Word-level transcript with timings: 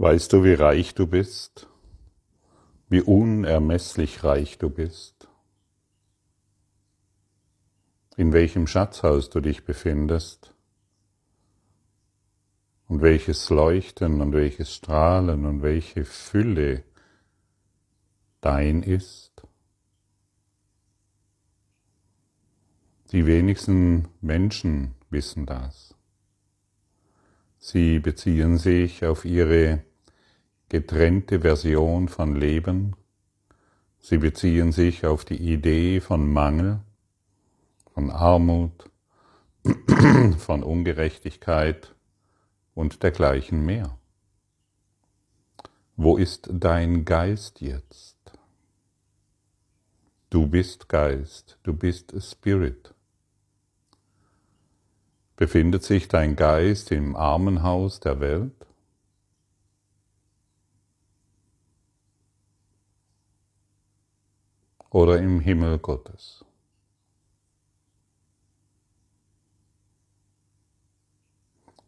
Weißt 0.00 0.32
du, 0.32 0.44
wie 0.44 0.54
reich 0.54 0.94
du 0.94 1.06
bist? 1.06 1.68
Wie 2.88 3.02
unermesslich 3.02 4.24
reich 4.24 4.56
du 4.56 4.70
bist? 4.70 5.28
In 8.16 8.32
welchem 8.32 8.66
Schatzhaus 8.66 9.28
du 9.28 9.40
dich 9.40 9.66
befindest? 9.66 10.54
Und 12.88 13.02
welches 13.02 13.50
Leuchten 13.50 14.22
und 14.22 14.32
welches 14.32 14.74
Strahlen 14.74 15.44
und 15.44 15.60
welche 15.60 16.06
Fülle 16.06 16.82
dein 18.40 18.82
ist? 18.82 19.42
Die 23.12 23.26
wenigsten 23.26 24.08
Menschen 24.22 24.94
wissen 25.10 25.44
das. 25.44 25.94
Sie 27.58 27.98
beziehen 27.98 28.56
sich 28.56 29.04
auf 29.04 29.26
ihre 29.26 29.84
getrennte 30.70 31.40
Version 31.40 32.08
von 32.08 32.36
Leben. 32.36 32.94
Sie 33.98 34.18
beziehen 34.18 34.70
sich 34.72 35.04
auf 35.04 35.24
die 35.24 35.52
Idee 35.52 36.00
von 36.00 36.32
Mangel, 36.32 36.80
von 37.92 38.10
Armut, 38.10 38.88
von 40.38 40.62
Ungerechtigkeit 40.62 41.94
und 42.74 43.02
dergleichen 43.02 43.66
mehr. 43.66 43.98
Wo 45.96 46.16
ist 46.16 46.48
dein 46.52 47.04
Geist 47.04 47.60
jetzt? 47.60 48.16
Du 50.30 50.46
bist 50.46 50.88
Geist, 50.88 51.58
du 51.64 51.74
bist 51.74 52.14
Spirit. 52.22 52.94
Befindet 55.34 55.82
sich 55.82 56.06
dein 56.06 56.36
Geist 56.36 56.92
im 56.92 57.16
Armenhaus 57.16 57.98
der 57.98 58.20
Welt? 58.20 58.60
Oder 64.90 65.18
im 65.18 65.40
Himmel 65.40 65.78
Gottes. 65.78 66.44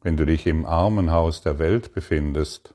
Wenn 0.00 0.16
du 0.16 0.26
dich 0.26 0.46
im 0.46 0.66
Armenhaus 0.66 1.42
der 1.42 1.58
Welt 1.58 1.92
befindest, 1.92 2.74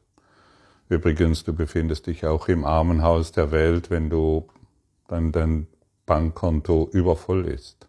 übrigens, 0.87 1.43
du 1.43 1.53
befindest 1.53 2.07
dich 2.07 2.25
auch 2.25 2.47
im 2.47 2.63
Armenhaus 2.63 3.31
der 3.31 3.51
Welt, 3.51 3.89
wenn 3.89 4.09
du 4.09 4.47
dann 5.07 5.31
dein 5.31 5.67
Bankkonto 6.05 6.89
übervoll 6.91 7.45
ist 7.45 7.87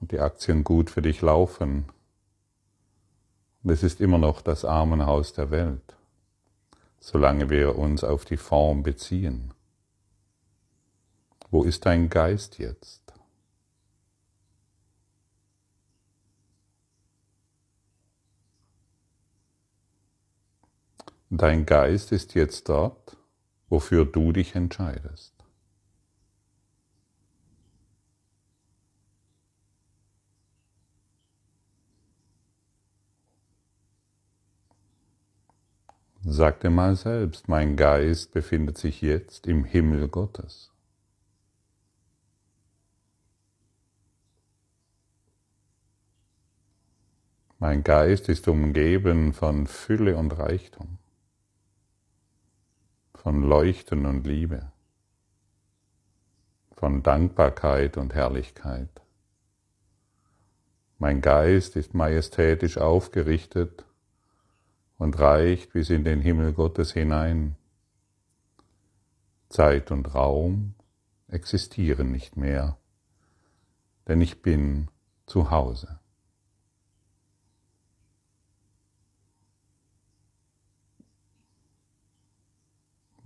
und 0.00 0.12
die 0.12 0.20
Aktien 0.20 0.62
gut 0.62 0.90
für 0.90 1.02
dich 1.02 1.20
laufen. 1.20 1.86
Es 3.64 3.82
ist 3.82 4.00
immer 4.00 4.18
noch 4.18 4.40
das 4.40 4.64
Armenhaus 4.64 5.32
der 5.32 5.50
Welt, 5.50 5.96
solange 7.00 7.50
wir 7.50 7.76
uns 7.76 8.04
auf 8.04 8.24
die 8.24 8.36
Form 8.36 8.82
beziehen. 8.82 9.52
Wo 11.50 11.64
ist 11.64 11.84
dein 11.84 12.08
Geist 12.08 12.58
jetzt? 12.58 13.12
Dein 21.28 21.66
Geist 21.66 22.12
ist 22.12 22.34
jetzt 22.34 22.68
dort, 22.68 23.16
wofür 23.68 24.04
du 24.04 24.32
dich 24.32 24.54
entscheidest. 24.54 25.32
Sag 36.22 36.60
dir 36.60 36.70
mal 36.70 36.94
selbst, 36.96 37.48
mein 37.48 37.76
Geist 37.76 38.32
befindet 38.32 38.78
sich 38.78 39.00
jetzt 39.00 39.46
im 39.46 39.64
Himmel 39.64 40.08
Gottes. 40.08 40.69
Mein 47.62 47.84
Geist 47.84 48.30
ist 48.30 48.48
umgeben 48.48 49.34
von 49.34 49.66
Fülle 49.66 50.16
und 50.16 50.30
Reichtum, 50.38 50.96
von 53.14 53.42
Leuchten 53.42 54.06
und 54.06 54.26
Liebe, 54.26 54.72
von 56.72 57.02
Dankbarkeit 57.02 57.98
und 57.98 58.14
Herrlichkeit. 58.14 58.88
Mein 60.96 61.20
Geist 61.20 61.76
ist 61.76 61.92
majestätisch 61.92 62.78
aufgerichtet 62.78 63.84
und 64.96 65.18
reicht 65.18 65.74
bis 65.74 65.90
in 65.90 66.02
den 66.02 66.22
Himmel 66.22 66.54
Gottes 66.54 66.94
hinein. 66.94 67.56
Zeit 69.50 69.90
und 69.90 70.14
Raum 70.14 70.76
existieren 71.28 72.10
nicht 72.10 72.38
mehr, 72.38 72.78
denn 74.08 74.22
ich 74.22 74.40
bin 74.40 74.88
zu 75.26 75.50
Hause. 75.50 75.99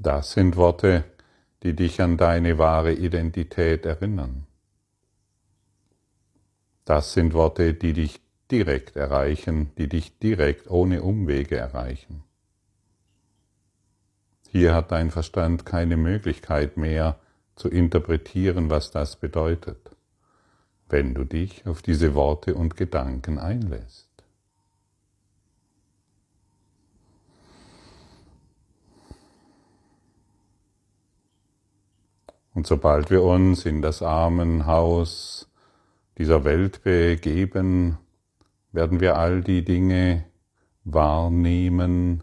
Das 0.05 0.33
sind 0.33 0.57
Worte, 0.57 1.05
die 1.63 1.75
dich 1.75 2.03
an 2.03 2.19
deine 2.19 2.59
wahre 2.59 2.93
Identität 2.93 3.87
erinnern. 3.87 4.47
Das 6.85 7.15
sind 7.15 7.33
Worte, 7.33 7.73
die 7.73 7.95
dich 7.95 8.21
direkt 8.51 8.97
erreichen, 8.97 9.71
die 9.79 9.89
dich 9.89 10.19
direkt 10.19 10.71
ohne 10.71 11.01
Umwege 11.03 11.57
erreichen. 11.57 12.23
Hier 14.51 14.75
hat 14.75 14.93
dein 14.93 15.11
Verstand 15.11 15.65
keine 15.65 15.97
Möglichkeit 15.97 16.77
mehr 16.77 17.19
zu 17.57 17.71
interpretieren, 17.71 18.69
was 18.69 18.91
das 18.91 19.17
bedeutet, 19.17 19.97
wenn 20.91 21.15
du 21.15 21.25
dich 21.25 21.67
auf 21.67 21.81
diese 21.81 22.15
Worte 22.15 22.55
und 22.55 22.77
Gedanken 22.77 23.39
einlässt. 23.39 24.14
Und 32.55 32.67
sobald 32.69 33.11
wir 33.11 33.23
uns 33.23 33.67
in 33.67 33.83
das 33.83 34.01
Armenhaus 34.01 35.51
dieser 36.17 36.45
Welt 36.45 36.85
begeben, 36.85 37.99
werden 38.71 39.01
wir 39.01 39.19
all 39.19 39.43
die 39.43 39.65
Dinge 39.65 40.25
wahrnehmen, 40.85 42.23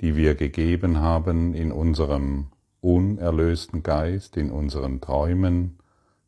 die 0.00 0.16
wir 0.16 0.34
gegeben 0.34 0.98
haben 0.98 1.54
in 1.54 1.70
unserem 1.70 2.48
unerlösten 2.80 3.82
Geist, 3.82 4.36
in 4.36 4.50
unseren 4.50 5.00
Träumen, 5.00 5.78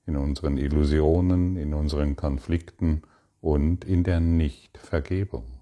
in 0.06 0.16
unseren 0.16 0.56
Illusionen, 0.58 1.56
in 1.56 1.75
unseren 1.75 2.14
Konflikten 2.14 3.02
und 3.41 3.84
in 3.84 4.04
der 4.04 4.20
Nichtvergebung. 4.20 5.61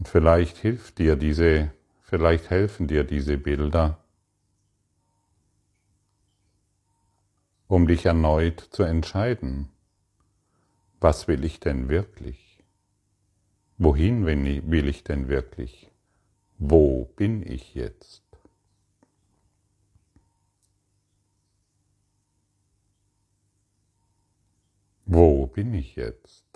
Und 0.00 0.08
vielleicht 0.08 0.56
hilft 0.56 0.96
dir 0.96 1.14
diese, 1.14 1.74
vielleicht 2.00 2.48
helfen 2.48 2.88
dir 2.88 3.04
diese 3.04 3.36
Bilder, 3.36 4.02
um 7.68 7.86
dich 7.86 8.06
erneut 8.06 8.60
zu 8.60 8.82
entscheiden. 8.82 9.68
Was 11.00 11.28
will 11.28 11.44
ich 11.44 11.60
denn 11.60 11.90
wirklich? 11.90 12.64
Wohin 13.76 14.24
will 14.24 14.88
ich 14.88 15.04
denn 15.04 15.28
wirklich? 15.28 15.90
Wo 16.56 17.04
bin 17.04 17.46
ich 17.46 17.74
jetzt? 17.74 18.24
Wo 25.04 25.46
bin 25.46 25.74
ich 25.74 25.94
jetzt? 25.94 26.49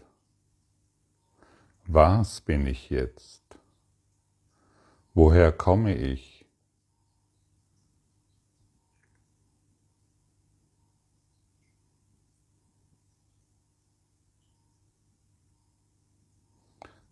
Was 1.87 2.41
bin 2.41 2.67
ich 2.67 2.89
jetzt? 2.89 3.43
Woher 5.13 5.53
komme 5.53 5.95
ich? 5.95 6.47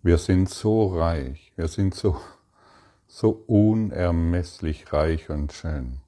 Wir 0.05 0.19
sind 0.19 0.49
so 0.49 0.99
reich, 0.99 1.53
wir 1.55 1.69
sind 1.69 1.95
so, 1.95 2.21
so 3.07 3.45
unermesslich 3.47 4.93
reich 4.93 5.31
und 5.31 5.53
schön. 5.53 6.01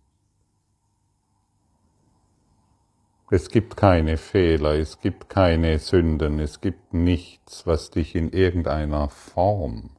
Es 3.31 3.49
gibt 3.49 3.76
keine 3.76 4.19
Fehler, 4.19 4.75
es 4.75 5.00
gibt 5.00 5.31
keine 5.31 5.79
Sünden, 5.79 6.38
es 6.41 6.61
gibt 6.61 6.93
nichts, 6.93 7.67
was 7.67 7.91
dich 7.91 8.15
in 8.15 8.31
irgendeiner 8.31 9.09
Form 9.09 9.91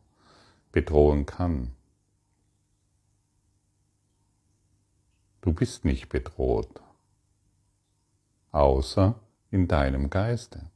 bedrohen 0.72 1.26
kann. 1.26 1.72
Du 5.42 5.54
bist 5.54 5.86
nicht 5.86 6.10
bedroht, 6.10 6.82
außer 8.52 9.16
in 9.50 9.68
deinem 9.68 10.10
Geiste. 10.12 10.70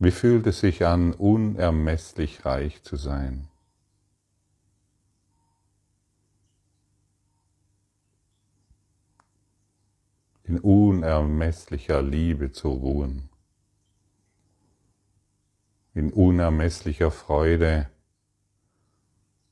Wie 0.00 0.10
fühlt 0.10 0.46
es 0.48 0.60
sich 0.60 0.84
an, 0.84 1.12
unermesslich 1.12 2.44
reich 2.44 2.82
zu 2.82 2.96
sein? 2.96 3.48
In 10.54 10.60
unermesslicher 10.60 12.00
Liebe 12.00 12.52
zu 12.52 12.68
ruhen, 12.68 13.28
in 15.94 16.12
unermesslicher 16.12 17.10
Freude 17.10 17.90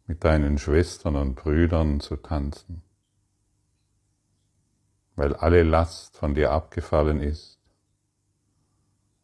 mit 0.06 0.22
deinen 0.22 0.58
Schwestern 0.58 1.16
und 1.16 1.34
Brüdern 1.34 1.98
zu 1.98 2.14
tanzen, 2.14 2.82
weil 5.16 5.34
alle 5.34 5.64
Last 5.64 6.16
von 6.16 6.36
dir 6.36 6.52
abgefallen 6.52 7.20
ist, 7.20 7.58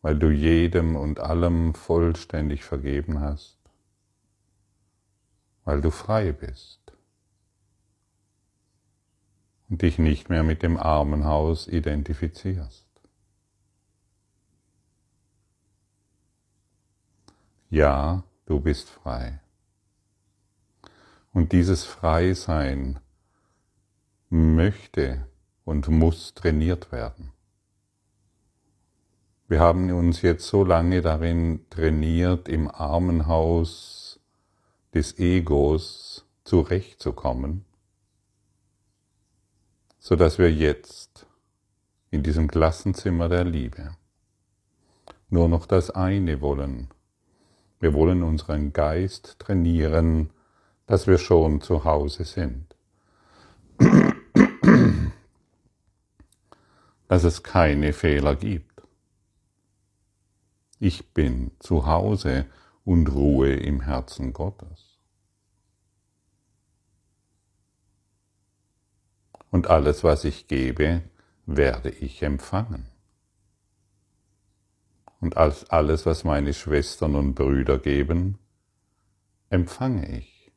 weil 0.02 0.18
du 0.18 0.30
jedem 0.30 0.96
und 0.96 1.20
allem 1.20 1.74
vollständig 1.74 2.64
vergeben 2.64 3.20
hast, 3.20 3.56
weil 5.62 5.80
du 5.80 5.92
frei 5.92 6.32
bist 6.32 6.77
und 9.68 9.82
dich 9.82 9.98
nicht 9.98 10.28
mehr 10.28 10.42
mit 10.42 10.62
dem 10.62 10.76
Armenhaus 10.76 11.66
identifizierst. 11.68 12.86
Ja, 17.70 18.24
du 18.46 18.60
bist 18.60 18.88
frei. 18.88 19.40
Und 21.32 21.52
dieses 21.52 21.84
Freisein 21.84 22.98
möchte 24.30 25.26
und 25.64 25.88
muss 25.88 26.34
trainiert 26.34 26.90
werden. 26.92 27.32
Wir 29.48 29.60
haben 29.60 29.90
uns 29.92 30.22
jetzt 30.22 30.46
so 30.46 30.64
lange 30.64 31.00
darin 31.00 31.64
trainiert, 31.70 32.48
im 32.48 32.70
Armenhaus 32.70 34.20
des 34.94 35.18
Egos 35.18 36.26
zurechtzukommen, 36.44 37.64
so 40.08 40.16
dass 40.16 40.38
wir 40.38 40.50
jetzt 40.50 41.26
in 42.10 42.22
diesem 42.22 42.48
Klassenzimmer 42.48 43.28
der 43.28 43.44
Liebe 43.44 43.94
nur 45.28 45.50
noch 45.50 45.66
das 45.66 45.90
eine 45.90 46.40
wollen. 46.40 46.88
Wir 47.78 47.92
wollen 47.92 48.22
unseren 48.22 48.72
Geist 48.72 49.38
trainieren, 49.38 50.30
dass 50.86 51.06
wir 51.06 51.18
schon 51.18 51.60
zu 51.60 51.84
Hause 51.84 52.24
sind. 52.24 52.74
Dass 57.08 57.24
es 57.24 57.42
keine 57.42 57.92
Fehler 57.92 58.34
gibt. 58.34 58.80
Ich 60.78 61.12
bin 61.12 61.50
zu 61.58 61.84
Hause 61.84 62.46
und 62.82 63.12
ruhe 63.12 63.52
im 63.52 63.82
Herzen 63.82 64.32
Gottes. 64.32 64.87
Und 69.50 69.68
alles, 69.68 70.04
was 70.04 70.24
ich 70.24 70.46
gebe, 70.46 71.02
werde 71.46 71.90
ich 71.90 72.22
empfangen. 72.22 72.86
Und 75.20 75.36
alles, 75.36 76.06
was 76.06 76.24
meine 76.24 76.54
Schwestern 76.54 77.16
und 77.16 77.34
Brüder 77.34 77.78
geben, 77.78 78.38
empfange 79.50 80.18
ich. 80.18 80.52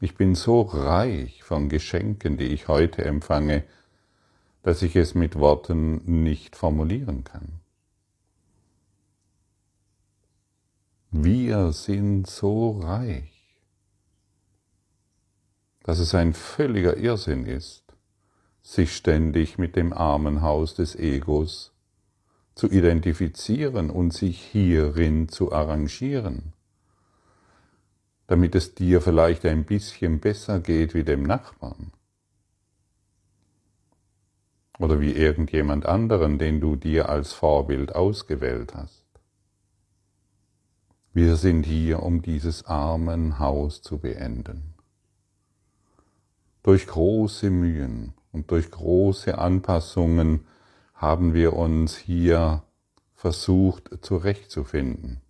Ich 0.00 0.14
bin 0.14 0.34
so 0.34 0.62
reich 0.62 1.42
von 1.42 1.68
Geschenken, 1.68 2.36
die 2.36 2.46
ich 2.46 2.68
heute 2.68 3.04
empfange, 3.04 3.64
dass 4.62 4.82
ich 4.82 4.96
es 4.96 5.14
mit 5.14 5.36
Worten 5.36 6.22
nicht 6.22 6.56
formulieren 6.56 7.24
kann. 7.24 7.60
Wir 11.10 11.72
sind 11.72 12.26
so 12.26 12.80
reich, 12.80 13.35
dass 15.86 15.98
es 15.98 16.14
ein 16.14 16.34
völliger 16.34 16.98
Irrsinn 16.98 17.46
ist, 17.46 17.84
sich 18.62 18.94
ständig 18.94 19.56
mit 19.56 19.76
dem 19.76 19.92
Armenhaus 19.94 20.74
des 20.74 20.94
Egos 20.94 21.72
zu 22.54 22.68
identifizieren 22.68 23.88
und 23.88 24.12
sich 24.12 24.38
hierin 24.40 25.28
zu 25.28 25.52
arrangieren 25.52 26.52
damit 28.26 28.54
es 28.54 28.74
dir 28.74 29.00
vielleicht 29.00 29.44
ein 29.44 29.64
bisschen 29.64 30.20
besser 30.20 30.60
geht 30.60 30.94
wie 30.94 31.04
dem 31.04 31.22
Nachbarn 31.22 31.92
oder 34.78 35.00
wie 35.00 35.12
irgendjemand 35.12 35.86
anderen, 35.86 36.38
den 36.38 36.60
du 36.60 36.76
dir 36.76 37.08
als 37.08 37.32
Vorbild 37.32 37.94
ausgewählt 37.94 38.74
hast. 38.74 39.04
Wir 41.14 41.36
sind 41.36 41.64
hier, 41.64 42.02
um 42.02 42.20
dieses 42.20 42.66
Armenhaus 42.66 43.80
zu 43.80 43.98
beenden. 43.98 44.74
Durch 46.66 46.88
große 46.88 47.48
Mühen 47.48 48.12
und 48.32 48.50
durch 48.50 48.72
große 48.72 49.38
Anpassungen 49.38 50.48
haben 50.94 51.32
wir 51.32 51.52
uns 51.52 51.96
hier 51.96 52.64
versucht 53.14 54.04
zurechtzufinden. 54.04 55.20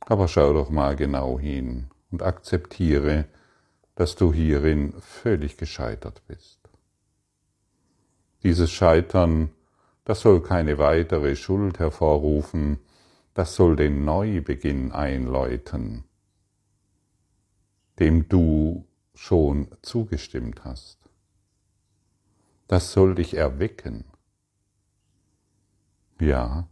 Aber 0.00 0.26
schau 0.26 0.52
doch 0.54 0.70
mal 0.70 0.96
genau 0.96 1.38
hin 1.38 1.86
und 2.10 2.24
akzeptiere, 2.24 3.26
dass 3.94 4.16
du 4.16 4.32
hierin 4.32 4.94
völlig 4.98 5.56
gescheitert 5.56 6.20
bist. 6.26 6.58
Dieses 8.42 8.72
Scheitern, 8.72 9.50
das 10.04 10.22
soll 10.22 10.42
keine 10.42 10.78
weitere 10.78 11.36
Schuld 11.36 11.78
hervorrufen, 11.78 12.80
das 13.34 13.54
soll 13.54 13.76
den 13.76 14.04
Neubeginn 14.04 14.90
einläuten, 14.90 16.02
dem 18.00 18.28
du 18.28 18.87
schon 19.18 19.66
zugestimmt 19.82 20.64
hast. 20.64 20.96
Das 22.68 22.92
soll 22.92 23.16
dich 23.16 23.34
erwecken. 23.34 24.04
Ja, 26.20 26.68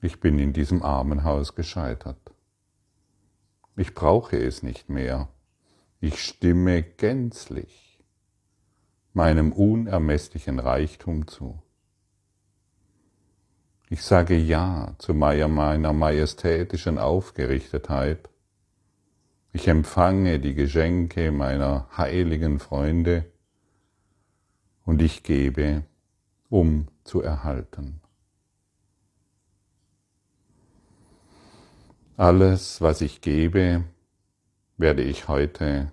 ich 0.00 0.20
bin 0.20 0.38
in 0.38 0.54
diesem 0.54 0.82
Armenhaus 0.82 1.54
gescheitert. 1.54 2.32
Ich 3.76 3.94
brauche 3.94 4.38
es 4.38 4.62
nicht 4.62 4.88
mehr. 4.88 5.28
Ich 6.00 6.24
stimme 6.24 6.82
gänzlich 6.82 8.02
meinem 9.12 9.52
unermesslichen 9.52 10.60
Reichtum 10.60 11.26
zu. 11.26 11.62
Ich 13.90 14.02
sage 14.02 14.36
Ja 14.36 14.94
zu 14.98 15.12
meiner 15.12 15.92
majestätischen 15.92 16.96
Aufgerichtetheit. 16.96 18.30
Ich 19.52 19.66
empfange 19.66 20.38
die 20.38 20.54
Geschenke 20.54 21.32
meiner 21.32 21.88
heiligen 21.96 22.60
Freunde 22.60 23.30
und 24.84 25.02
ich 25.02 25.24
gebe, 25.24 25.84
um 26.48 26.86
zu 27.02 27.20
erhalten. 27.20 28.00
Alles, 32.16 32.80
was 32.80 33.00
ich 33.00 33.22
gebe, 33.22 33.84
werde 34.76 35.02
ich 35.02 35.26
heute 35.26 35.90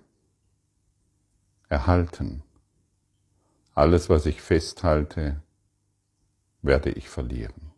erhalten. 1.68 2.42
Alles, 3.74 4.08
was 4.08 4.26
ich 4.26 4.40
festhalte, 4.40 5.42
werde 6.62 6.90
ich 6.90 7.08
verlieren. 7.08 7.72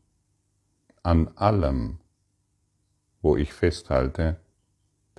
An 1.02 1.28
allem, 1.36 2.00
wo 3.22 3.36
ich 3.36 3.52
festhalte, 3.52 4.39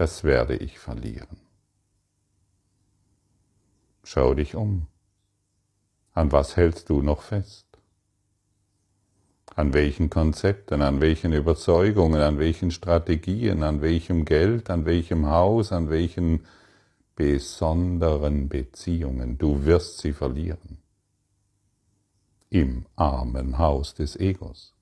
das 0.02 0.24
werde 0.24 0.56
ich 0.56 0.80
verlieren. 0.80 1.38
Schau 4.04 4.34
dich 4.34 4.56
um. 4.56 4.88
An 6.14 6.32
was 6.32 6.56
hältst 6.56 6.90
du 6.90 7.04
noch 7.04 7.22
fest? 7.22 7.68
An 9.56 9.76
welchen 9.76 10.10
Konzepten, 10.10 10.82
an 10.82 11.02
welchen 11.02 11.34
Überzeugungen, 11.34 12.20
an 12.20 12.40
welchen 12.40 12.72
Strategien, 12.72 13.62
an 13.62 13.84
welchem 13.84 14.26
Geld, 14.26 14.72
an 14.72 14.86
welchem 14.86 15.28
Haus, 15.28 15.72
an 15.72 15.92
welchen 15.92 16.48
besonderen 17.16 18.50
Beziehungen. 18.50 19.38
Du 19.38 19.66
wirst 19.66 20.00
sie 20.00 20.14
verlieren. 20.14 20.80
Im 22.50 22.88
armen 22.96 23.60
Haus 23.60 23.94
des 23.94 24.16
Egos. 24.16 24.74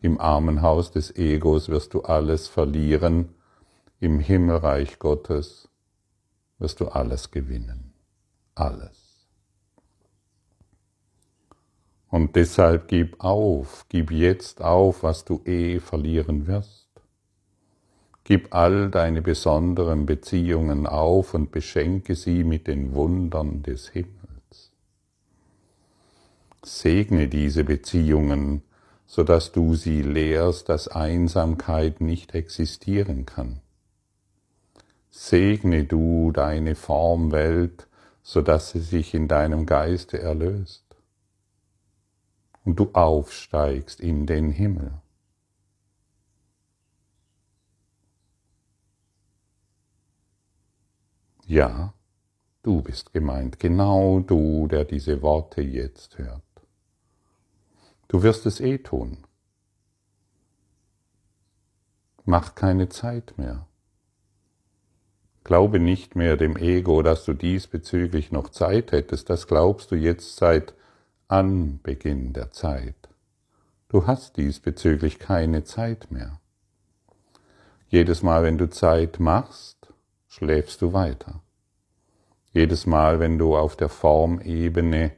Im 0.00 0.18
armen 0.18 0.62
Haus 0.62 0.90
des 0.90 1.14
Egos 1.16 1.68
wirst 1.68 1.92
du 1.92 2.00
alles 2.00 2.48
verlieren. 2.48 3.34
Im 4.00 4.20
Himmelreich 4.20 5.00
Gottes 5.00 5.68
wirst 6.60 6.78
du 6.78 6.86
alles 6.86 7.32
gewinnen. 7.32 7.92
Alles. 8.54 9.26
Und 12.08 12.36
deshalb 12.36 12.86
gib 12.86 13.18
auf, 13.18 13.86
gib 13.88 14.12
jetzt 14.12 14.62
auf, 14.62 15.02
was 15.02 15.24
du 15.24 15.42
eh 15.44 15.80
verlieren 15.80 16.46
wirst. 16.46 16.88
Gib 18.22 18.54
all 18.54 18.88
deine 18.88 19.20
besonderen 19.20 20.06
Beziehungen 20.06 20.86
auf 20.86 21.34
und 21.34 21.50
beschenke 21.50 22.14
sie 22.14 22.44
mit 22.44 22.68
den 22.68 22.94
Wundern 22.94 23.64
des 23.64 23.88
Himmels. 23.88 24.70
Segne 26.64 27.26
diese 27.26 27.64
Beziehungen, 27.64 28.62
sodass 29.06 29.50
du 29.50 29.74
sie 29.74 30.02
lehrst, 30.02 30.68
dass 30.68 30.86
Einsamkeit 30.86 32.00
nicht 32.00 32.36
existieren 32.36 33.26
kann. 33.26 33.60
Segne 35.20 35.82
du 35.84 36.30
deine 36.30 36.76
Formwelt, 36.76 37.88
sodass 38.22 38.70
sie 38.70 38.80
sich 38.80 39.14
in 39.14 39.26
deinem 39.26 39.66
Geiste 39.66 40.20
erlöst 40.20 40.86
und 42.64 42.76
du 42.76 42.92
aufsteigst 42.92 43.98
in 44.00 44.26
den 44.26 44.52
Himmel. 44.52 45.02
Ja, 51.46 51.92
du 52.62 52.80
bist 52.80 53.12
gemeint, 53.12 53.58
genau 53.58 54.20
du, 54.20 54.68
der 54.68 54.84
diese 54.84 55.20
Worte 55.20 55.62
jetzt 55.62 56.16
hört. 56.18 56.42
Du 58.06 58.22
wirst 58.22 58.46
es 58.46 58.60
eh 58.60 58.78
tun. 58.78 59.26
Mach 62.24 62.54
keine 62.54 62.88
Zeit 62.88 63.36
mehr. 63.36 63.67
Glaube 65.48 65.78
nicht 65.78 66.14
mehr 66.14 66.36
dem 66.36 66.58
Ego, 66.58 67.00
dass 67.00 67.24
du 67.24 67.32
diesbezüglich 67.32 68.32
noch 68.32 68.50
Zeit 68.50 68.92
hättest, 68.92 69.30
das 69.30 69.46
glaubst 69.46 69.90
du 69.90 69.94
jetzt 69.94 70.36
seit 70.36 70.74
Anbeginn 71.26 72.34
der 72.34 72.50
Zeit. 72.50 73.08
Du 73.88 74.06
hast 74.06 74.36
diesbezüglich 74.36 75.18
keine 75.18 75.64
Zeit 75.64 76.10
mehr. 76.10 76.38
Jedes 77.88 78.22
Mal, 78.22 78.42
wenn 78.42 78.58
du 78.58 78.68
Zeit 78.68 79.20
machst, 79.20 79.90
schläfst 80.26 80.82
du 80.82 80.92
weiter. 80.92 81.40
Jedes 82.52 82.84
Mal, 82.84 83.18
wenn 83.18 83.38
du 83.38 83.56
auf 83.56 83.74
der 83.74 83.88
Formebene 83.88 85.12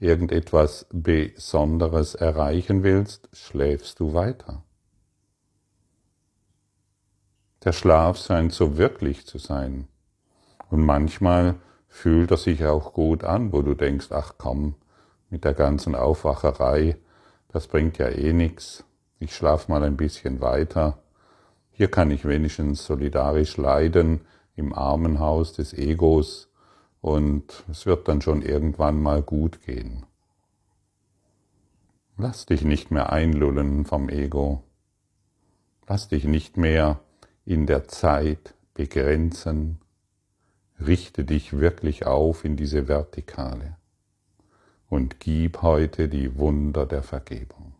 irgendetwas 0.00 0.86
Besonderes 0.90 2.14
erreichen 2.14 2.82
willst, 2.84 3.28
schläfst 3.34 4.00
du 4.00 4.14
weiter. 4.14 4.62
Der 7.66 7.72
Schlaf 7.72 8.16
scheint 8.18 8.52
so 8.52 8.78
wirklich 8.78 9.26
zu 9.26 9.38
sein. 9.38 9.88
Und 10.70 10.86
manchmal 10.86 11.56
fühlt 11.88 12.30
er 12.30 12.36
sich 12.36 12.64
auch 12.64 12.92
gut 12.92 13.24
an, 13.24 13.52
wo 13.52 13.60
du 13.60 13.74
denkst, 13.74 14.12
ach 14.12 14.34
komm, 14.38 14.76
mit 15.30 15.44
der 15.44 15.52
ganzen 15.52 15.96
Aufwacherei, 15.96 16.96
das 17.48 17.66
bringt 17.66 17.98
ja 17.98 18.08
eh 18.08 18.32
nichts. 18.32 18.84
Ich 19.18 19.34
schlaf 19.34 19.66
mal 19.66 19.82
ein 19.82 19.96
bisschen 19.96 20.40
weiter. 20.40 20.98
Hier 21.72 21.90
kann 21.90 22.12
ich 22.12 22.24
wenigstens 22.24 22.86
solidarisch 22.86 23.56
leiden 23.56 24.20
im 24.54 24.72
Armenhaus 24.72 25.52
des 25.52 25.74
Egos 25.74 26.48
und 27.00 27.64
es 27.68 27.84
wird 27.84 28.06
dann 28.06 28.22
schon 28.22 28.42
irgendwann 28.42 29.02
mal 29.02 29.22
gut 29.22 29.60
gehen. 29.62 30.06
Lass 32.16 32.46
dich 32.46 32.62
nicht 32.62 32.92
mehr 32.92 33.12
einlullen 33.12 33.86
vom 33.86 34.08
Ego. 34.08 34.62
Lass 35.88 36.06
dich 36.06 36.22
nicht 36.26 36.56
mehr 36.56 37.00
in 37.46 37.64
der 37.64 37.88
Zeit 37.88 38.54
begrenzen. 38.74 39.78
Richte 40.78 41.24
dich 41.24 41.58
wirklich 41.58 42.04
auf 42.04 42.44
in 42.44 42.56
diese 42.56 42.86
Vertikale 42.86 43.76
und 44.90 45.20
gib 45.20 45.62
heute 45.62 46.08
die 46.08 46.36
Wunder 46.36 46.84
der 46.84 47.02
Vergebung. 47.02 47.72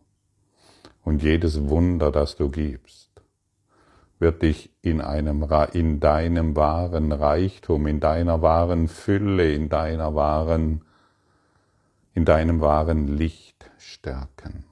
Und 1.03 1.21
jedes 1.21 1.69
Wunder, 1.69 2.11
das 2.11 2.35
du 2.35 2.49
gibst, 2.49 3.07
wird 4.19 4.41
dich 4.41 4.71
in, 4.81 4.99
einem, 4.99 5.47
in 5.73 5.99
deinem 5.99 6.55
wahren 6.55 7.11
Reichtum, 7.11 7.85
in 7.87 7.99
deiner 7.99 8.41
wahren 8.41 8.87
Fülle, 8.87 9.53
in 9.53 9.69
deiner 9.69 10.15
wahren, 10.15 10.81
in 12.13 12.25
deinem 12.25 12.61
wahren 12.61 13.07
Licht 13.07 13.69
stärken. 13.77 14.66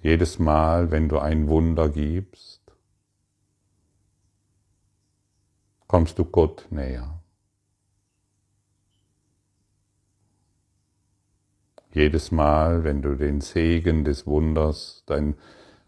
Jedes 0.00 0.38
Mal, 0.38 0.90
wenn 0.90 1.08
du 1.08 1.18
ein 1.18 1.48
Wunder 1.48 1.88
gibst, 1.88 2.60
kommst 5.88 6.18
du 6.18 6.24
Gott 6.24 6.66
näher. 6.70 7.20
Jedes 11.92 12.30
Mal, 12.30 12.84
wenn 12.84 13.02
du 13.02 13.16
den 13.16 13.40
Segen 13.40 14.04
des 14.04 14.24
Wunders, 14.24 15.02
dein, 15.06 15.34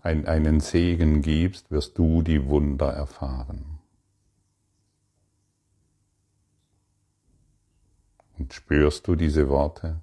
ein, 0.02 0.26
einen 0.26 0.58
Segen 0.58 1.22
gibst, 1.22 1.70
wirst 1.70 1.96
du 1.96 2.22
die 2.22 2.48
Wunder 2.48 2.88
erfahren. 2.88 3.78
Und 8.38 8.52
spürst 8.54 9.06
du 9.06 9.14
diese 9.14 9.48
Worte? 9.48 10.00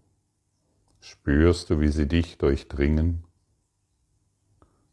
Spürst 1.02 1.72
du, 1.72 1.82
wie 1.82 1.90
sie 1.90 2.08
dich 2.08 2.38
durchdringen? 2.38 3.27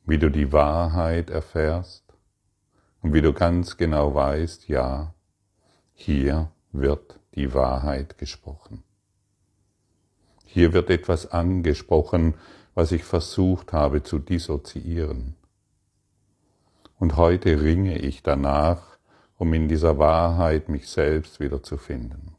Wie 0.07 0.19
du 0.19 0.31
die 0.31 0.53
Wahrheit 0.53 1.31
erfährst? 1.31 2.05
Und 3.01 3.15
wie 3.15 3.23
du 3.23 3.33
ganz 3.33 3.77
genau 3.77 4.15
weißt, 4.15 4.69
ja, 4.69 5.15
hier 5.95 6.51
wird 6.73 7.19
die 7.35 7.55
Wahrheit 7.55 8.19
gesprochen. 8.19 8.83
Hier 10.45 10.73
wird 10.73 10.91
etwas 10.91 11.31
angesprochen, 11.31 12.35
was 12.75 12.93
ich 12.93 13.05
versucht 13.05 13.73
habe 13.73 14.03
zu 14.03 14.19
dissoziieren. 14.19 15.37
Und 16.99 17.17
heute 17.17 17.63
ringe 17.63 17.99
ich 17.99 18.23
danach, 18.23 18.99
um 19.37 19.53
in 19.55 19.69
dieser 19.69 19.99
Wahrheit 19.99 20.69
mich 20.69 20.89
selbst 20.89 21.41
wieder 21.41 21.63
zu 21.63 21.77
finden. 21.77 22.37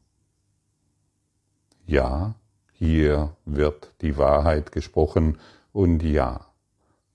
Ja, 1.86 2.36
hier 2.72 3.36
wird 3.45 3.93
die 4.01 4.17
Wahrheit 4.17 4.72
gesprochen 4.72 5.39
und 5.72 6.03
ja, 6.03 6.48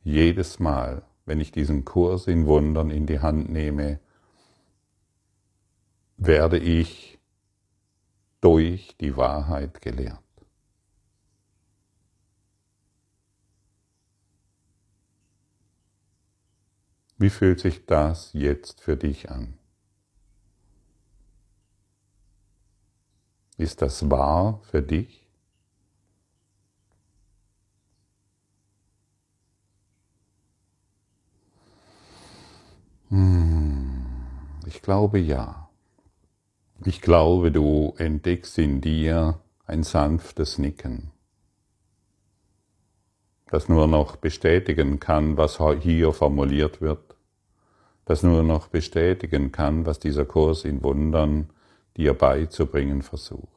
jedes 0.03 0.59
Mal, 0.59 1.03
wenn 1.27 1.41
ich 1.41 1.53
diesen 1.53 1.85
Kurs 1.85 2.27
in 2.27 2.47
Wundern 2.47 2.91
in 2.91 3.07
die 3.07 3.21
Hand 3.21 3.51
nehme, 3.51 4.01
werde 6.17 6.59
ich 6.59 7.19
durch 8.41 8.97
die 9.01 9.17
Wahrheit 9.17 9.81
gelehrt. 9.81 10.19
Wie 17.19 17.31
fühlt 17.31 17.61
sich 17.61 17.85
das 17.85 18.33
jetzt 18.33 18.81
für 18.81 18.97
dich 18.97 19.31
an? 19.31 19.59
Ist 23.59 23.83
das 23.83 24.09
wahr 24.09 24.63
für 24.63 24.83
dich? 24.83 25.20
Hm, 33.11 34.07
ich 34.67 34.83
glaube 34.83 35.19
ja. 35.19 35.69
Ich 36.85 37.03
glaube, 37.03 37.53
du 37.53 37.95
entdeckst 37.99 38.57
in 38.59 38.81
dir 38.81 39.39
ein 39.67 39.83
sanftes 39.83 40.59
Nicken 40.59 41.13
das 43.51 43.69
nur 43.69 43.87
noch 43.87 44.17
bestätigen 44.17 45.01
kann, 45.01 45.37
was 45.37 45.59
hier 45.81 46.13
formuliert 46.13 46.81
wird, 46.81 47.17
das 48.05 48.23
nur 48.23 48.43
noch 48.43 48.69
bestätigen 48.69 49.51
kann, 49.53 49.87
was 49.87 49.99
dieser 49.99 50.25
Kurs 50.25 50.65
in 50.65 50.83
Wundern 50.83 51.51
dir 51.97 52.15
beizubringen 52.15 53.03
versucht. 53.03 53.49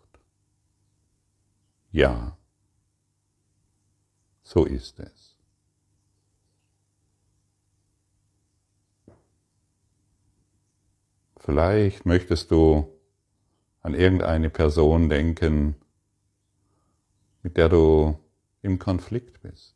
Ja, 1.91 2.35
so 4.41 4.65
ist 4.65 4.99
es. 4.99 5.32
Vielleicht 11.43 12.05
möchtest 12.05 12.51
du 12.51 12.87
an 13.81 13.95
irgendeine 13.95 14.49
Person 14.49 15.09
denken, 15.09 15.75
mit 17.41 17.57
der 17.57 17.67
du 17.67 18.17
im 18.61 18.79
Konflikt 18.79 19.41
bist. 19.41 19.75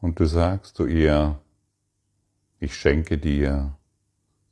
Und 0.00 0.20
du 0.20 0.26
sagst 0.26 0.76
zu 0.76 0.86
ihr, 0.86 1.40
ich 2.60 2.76
schenke 2.76 3.18
dir 3.18 3.76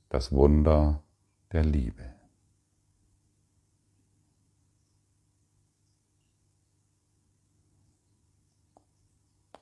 das 0.08 0.32
Wunder 0.32 1.04
der 1.52 1.62
Liebe. 1.62 2.13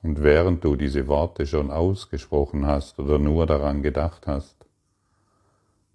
Und 0.03 0.21
während 0.21 0.65
du 0.65 0.75
diese 0.75 1.07
Worte 1.07 1.47
schon 1.47 1.71
ausgesprochen 1.71 2.67
hast 2.67 2.99
oder 2.99 3.17
nur 3.17 3.47
daran 3.47 3.81
gedacht 3.81 4.27
hast, 4.27 4.65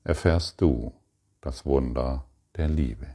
erfährst 0.02 0.62
du 0.62 0.94
das 1.42 1.66
Wunder 1.66 2.24
der 2.56 2.68
Liebe. 2.68 3.06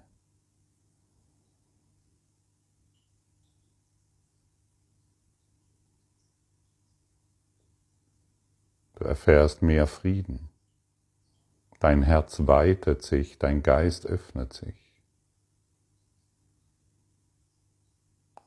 Du 8.96 9.06
erfährst 9.06 9.64
mehr 9.64 9.88
Frieden. 9.88 10.50
Dein 11.80 12.04
Herz 12.04 12.46
weitet 12.46 13.02
sich, 13.02 13.40
dein 13.40 13.64
Geist 13.64 14.06
öffnet 14.06 14.54
sich. 14.54 14.83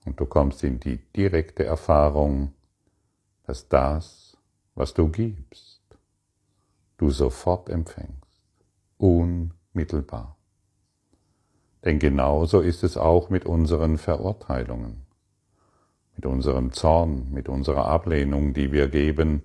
Und 0.07 0.19
du 0.19 0.25
kommst 0.25 0.65
in 0.65 0.81
die 0.81 0.99
direkte 1.15 1.65
Erfahrung, 1.65 2.53
dass 3.47 3.69
das, 3.69 4.37
was 4.75 4.95
du 4.95 5.09
gibst, 5.09 5.83
du 6.97 7.11
sofort 7.11 7.69
empfängst, 7.69 8.41
unmittelbar. 8.97 10.37
Denn 11.85 11.99
genauso 11.99 12.61
ist 12.61 12.83
es 12.83 12.97
auch 12.97 13.31
mit 13.31 13.45
unseren 13.47 13.99
Verurteilungen, 13.99 15.03
mit 16.15 16.25
unserem 16.25 16.73
Zorn, 16.73 17.31
mit 17.33 17.49
unserer 17.49 17.87
Ablehnung, 17.87 18.55
die 18.55 18.73
wir 18.73 18.89
geben, 18.89 19.43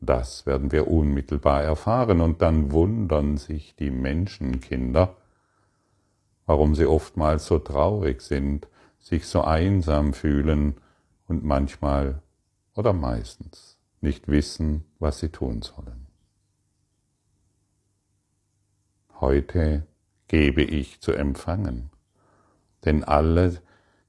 das 0.00 0.44
werden 0.44 0.72
wir 0.72 0.88
unmittelbar 0.88 1.62
erfahren. 1.62 2.20
Und 2.20 2.42
dann 2.42 2.72
wundern 2.72 3.36
sich 3.36 3.76
die 3.76 3.90
Menschenkinder, 3.90 5.16
warum 6.46 6.74
sie 6.74 6.86
oftmals 6.86 7.46
so 7.46 7.58
traurig 7.58 8.20
sind, 8.20 8.68
sich 9.04 9.26
so 9.26 9.42
einsam 9.42 10.14
fühlen 10.14 10.80
und 11.28 11.44
manchmal 11.44 12.22
oder 12.74 12.94
meistens 12.94 13.76
nicht 14.00 14.28
wissen, 14.28 14.86
was 14.98 15.20
sie 15.20 15.28
tun 15.28 15.60
sollen. 15.60 16.06
Heute 19.20 19.86
gebe 20.26 20.62
ich 20.62 21.02
zu 21.02 21.12
empfangen, 21.12 21.90
denn 22.86 23.04
alle 23.04 23.60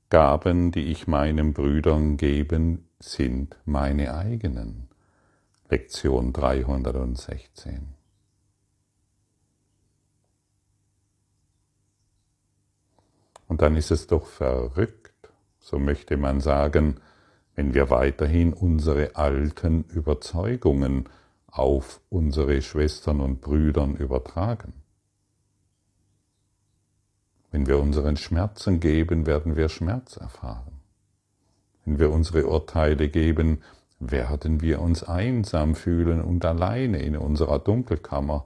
Gaben, 0.09 0.71
die 0.71 0.85
ich 0.85 1.07
meinen 1.07 1.53
Brüdern 1.53 2.15
geben, 2.15 2.87
sind 2.99 3.57
meine 3.65 4.15
eigenen. 4.15 4.87
Lektion 5.69 6.31
316. 6.31 7.94
Und 13.47 13.61
dann 13.61 13.75
ist 13.75 13.91
es 13.91 14.07
doch 14.07 14.25
verrückt, 14.25 15.11
so 15.59 15.79
möchte 15.79 16.17
man 16.17 16.41
sagen, 16.41 16.97
wenn 17.55 17.73
wir 17.73 17.89
weiterhin 17.89 18.53
unsere 18.53 19.15
alten 19.15 19.85
Überzeugungen 19.85 21.09
auf 21.47 22.01
unsere 22.09 22.61
Schwestern 22.61 23.21
und 23.21 23.41
Brüdern 23.41 23.95
übertragen. 23.95 24.73
Wenn 27.51 27.67
wir 27.67 27.79
unseren 27.79 28.17
Schmerzen 28.17 28.81
geben, 28.81 29.25
werden 29.25 29.55
wir 29.55 29.69
Schmerz 29.69 30.17
erfahren. 30.17 30.81
Wenn 31.85 31.99
wir 31.99 32.11
unsere 32.11 32.47
Urteile 32.47 33.07
geben, 33.07 33.61
werden 33.99 34.61
wir 34.61 34.81
uns 34.81 35.03
einsam 35.03 35.75
fühlen 35.75 36.21
und 36.21 36.43
alleine 36.43 36.99
in 36.99 37.15
unserer 37.15 37.59
Dunkelkammer, 37.59 38.45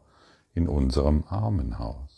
in 0.53 0.67
unserem 0.67 1.23
Armenhaus. 1.27 2.08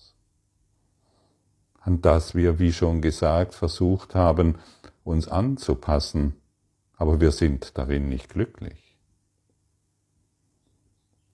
An 1.81 2.01
das 2.01 2.35
wir, 2.35 2.59
wie 2.59 2.71
schon 2.71 3.01
gesagt, 3.01 3.55
versucht 3.55 4.15
haben, 4.15 4.59
uns 5.03 5.27
anzupassen, 5.27 6.35
aber 6.95 7.19
wir 7.19 7.31
sind 7.31 7.77
darin 7.77 8.07
nicht 8.07 8.29
glücklich. 8.29 8.97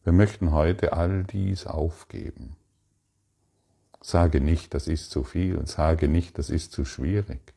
Wir 0.03 0.13
möchten 0.13 0.53
heute 0.53 0.93
all 0.93 1.25
dies 1.25 1.67
aufgeben. 1.67 2.55
Sage 3.99 4.39
nicht, 4.39 4.73
das 4.73 4.87
ist 4.87 5.11
zu 5.11 5.25
viel, 5.25 5.67
sage 5.67 6.07
nicht, 6.07 6.37
das 6.37 6.49
ist 6.49 6.71
zu 6.71 6.85
schwierig. 6.85 7.53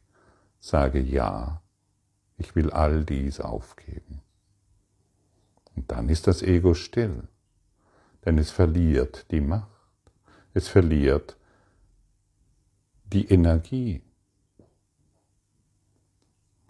Sage 0.58 0.98
ja, 0.98 1.62
ich 2.38 2.56
will 2.56 2.70
all 2.70 3.04
dies 3.04 3.38
aufgeben. 3.38 4.20
Und 5.76 5.92
dann 5.92 6.08
ist 6.08 6.26
das 6.26 6.42
Ego 6.42 6.74
still, 6.74 7.28
denn 8.24 8.36
es 8.36 8.50
verliert 8.50 9.30
die 9.30 9.40
Macht, 9.40 9.68
es 10.52 10.66
verliert 10.66 11.36
die 13.12 13.26
Energie. 13.28 14.02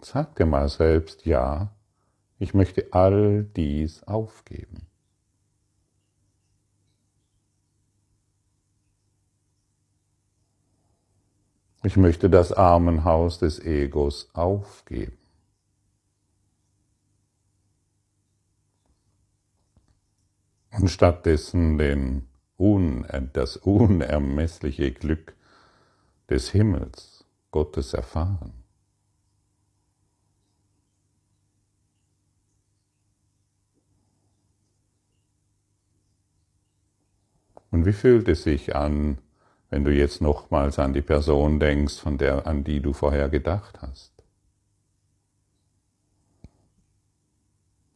Sag 0.01 0.35
dir 0.35 0.45
mal 0.45 0.67
selbst, 0.69 1.25
ja, 1.25 1.71
ich 2.39 2.53
möchte 2.53 2.87
all 2.91 3.43
dies 3.43 4.03
aufgeben. 4.03 4.87
Ich 11.83 11.97
möchte 11.97 12.29
das 12.29 12.51
Armenhaus 12.51 13.39
des 13.39 13.59
Egos 13.59 14.29
aufgeben. 14.33 15.17
und 20.79 20.89
stattdessen 20.89 21.77
den 21.77 22.27
un, 22.57 23.05
das 23.33 23.57
unermessliche 23.57 24.91
Glück 24.91 25.35
des 26.31 26.49
Himmels, 26.51 27.25
Gottes 27.51 27.93
erfahren. 27.93 28.53
Und 37.69 37.85
wie 37.85 37.93
fühlt 37.93 38.29
es 38.29 38.43
sich 38.43 38.75
an, 38.75 39.17
wenn 39.69 39.83
du 39.83 39.93
jetzt 39.93 40.21
nochmals 40.21 40.79
an 40.79 40.93
die 40.93 41.01
Person 41.01 41.59
denkst, 41.59 41.99
von 41.99 42.17
der, 42.17 42.47
an 42.47 42.63
die 42.63 42.79
du 42.79 42.93
vorher 42.93 43.27
gedacht 43.27 43.81
hast? 43.81 44.11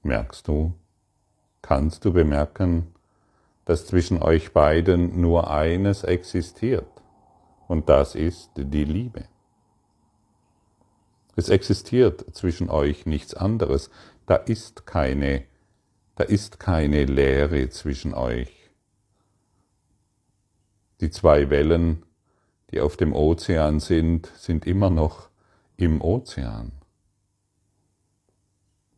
Merkst 0.03 0.47
du, 0.47 0.73
kannst 1.61 2.03
du 2.03 2.11
bemerken, 2.11 2.93
dass 3.63 3.87
zwischen 3.87 4.21
euch 4.21 4.51
beiden 4.51 5.21
nur 5.21 5.49
eines 5.49 6.03
existiert, 6.03 6.95
und 7.67 7.89
das 7.89 8.15
ist 8.15 8.51
die 8.55 8.85
Liebe. 8.85 9.25
Es 11.35 11.49
existiert 11.49 12.25
zwischen 12.33 12.69
euch 12.69 13.05
nichts 13.05 13.33
anderes, 13.33 13.89
da 14.25 14.35
ist 14.35 14.85
keine, 14.85 15.43
da 16.15 16.23
ist 16.23 16.59
keine 16.59 17.05
Leere 17.05 17.69
zwischen 17.69 18.13
euch. 18.13 18.51
Die 21.01 21.09
zwei 21.09 21.49
Wellen, 21.49 22.03
die 22.71 22.79
auf 22.79 22.95
dem 22.95 23.13
Ozean 23.13 23.79
sind, 23.79 24.31
sind 24.37 24.65
immer 24.65 24.89
noch 24.89 25.29
im 25.75 26.01
Ozean. 26.01 26.71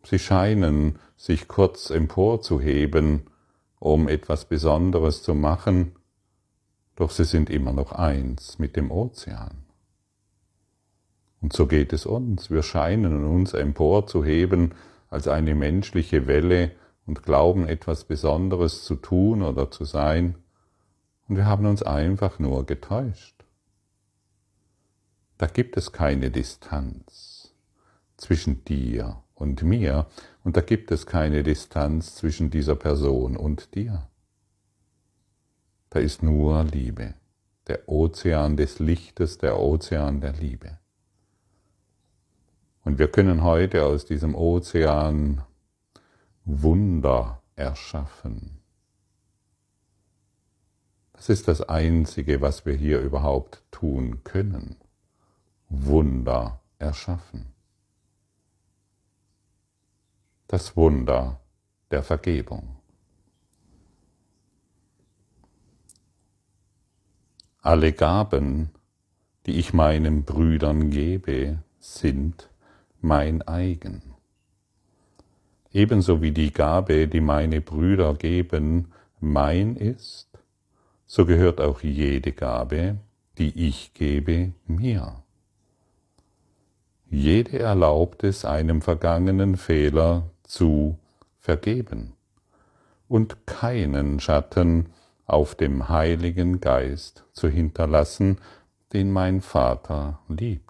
Sie 0.04 0.20
scheinen 0.20 1.00
sich 1.18 1.48
kurz 1.48 1.90
emporzuheben, 1.90 3.24
um 3.80 4.08
etwas 4.08 4.46
Besonderes 4.46 5.24
zu 5.24 5.34
machen, 5.34 5.97
doch 6.98 7.12
sie 7.12 7.24
sind 7.24 7.50
immer 7.50 7.72
noch 7.72 7.94
eins 7.94 8.60
mit 8.60 8.76
dem 8.76 8.92
Ozean. 8.92 9.64
Und 11.40 11.54
so 11.54 11.68
geht 11.68 11.94
es 11.94 12.06
uns. 12.06 12.50
Wir 12.50 12.64
scheinen 12.64 13.24
uns 13.24 13.54
emporzuheben 13.54 14.74
als 15.10 15.28
eine 15.28 15.56
menschliche 15.56 16.28
Welle 16.28 16.72
und 17.06 17.24
glauben 17.24 17.68
etwas 17.68 18.04
Besonderes 18.04 18.84
zu 18.84 18.96
tun 18.96 19.42
oder 19.42 19.72
zu 19.72 19.86
sein, 19.86 20.36
und 21.28 21.36
wir 21.36 21.46
haben 21.46 21.66
uns 21.66 21.84
einfach 21.84 22.40
nur 22.40 22.66
getäuscht. 22.66 23.44
Da 25.38 25.48
gibt 25.48 25.76
es 25.78 25.92
keine 25.92 26.32
Distanz 26.32 27.54
zwischen 28.16 28.64
dir 28.64 29.24
und 29.36 29.62
mir, 29.62 30.08
und 30.44 30.58
da 30.58 30.62
gibt 30.62 30.90
es 30.92 31.06
keine 31.06 31.44
Distanz 31.44 32.16
zwischen 32.16 32.50
dieser 32.50 32.76
Person 32.76 33.36
und 33.36 33.76
dir. 33.76 34.08
Da 35.98 36.04
ist 36.04 36.22
nur 36.22 36.64
Liebe, 36.64 37.16
der 37.66 37.90
Ozean 37.90 38.56
des 38.56 38.78
Lichtes, 38.78 39.40
der 39.40 39.60
Ozean 39.60 40.22
der 40.22 40.34
Liebe. 40.34 40.78
Und 42.84 43.00
wir 43.00 43.08
können 43.08 43.42
heute 43.42 43.84
aus 43.84 44.06
diesem 44.06 44.36
Ozean 44.36 45.42
Wunder 46.46 47.42
erschaffen. 47.56 48.60
Das 51.14 51.30
ist 51.30 51.48
das 51.48 51.64
Einzige, 51.64 52.42
was 52.42 52.68
wir 52.68 52.76
hier 52.76 53.00
überhaupt 53.00 53.64
tun 53.72 54.24
können. 54.24 54.76
Wunder 55.68 56.62
erschaffen 56.78 57.48
das 60.48 60.78
Wunder 60.78 61.42
der 61.92 62.04
Vergebung. 62.04 62.77
Alle 67.68 67.92
Gaben, 67.92 68.70
die 69.46 69.60
ich 69.60 69.74
meinen 69.74 70.24
Brüdern 70.24 70.90
gebe, 70.90 71.58
sind 71.80 72.48
mein 73.02 73.42
eigen. 73.42 74.02
Ebenso 75.74 76.22
wie 76.22 76.32
die 76.32 76.54
Gabe, 76.54 77.10
die 77.10 77.20
meine 77.20 77.60
Brüder 77.60 78.14
geben, 78.14 78.94
mein 79.20 79.76
ist, 79.76 80.30
so 81.08 81.26
gehört 81.26 81.60
auch 81.60 81.82
jede 81.82 82.32
Gabe, 82.32 83.00
die 83.38 83.68
ich 83.68 83.94
gebe, 83.94 84.54
mir. 84.66 85.22
Jede 87.10 87.60
erlaubt 87.60 88.24
es 88.24 88.46
einem 88.46 88.82
vergangenen 88.82 89.58
Fehler 89.58 90.30
zu 90.44 90.98
vergeben 91.38 92.14
und 93.10 93.46
keinen 93.46 94.22
Schatten 94.22 94.86
auf 95.28 95.56
dem 95.56 95.90
Heiligen 95.90 96.62
Geist 96.62 97.26
zu 97.34 97.50
hinterlassen, 97.50 98.38
den 98.94 99.12
mein 99.12 99.42
Vater 99.42 100.20
liebt. 100.30 100.64